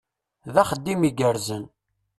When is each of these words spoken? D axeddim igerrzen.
D 0.53 0.55
axeddim 0.61 1.01
igerrzen. 1.09 1.63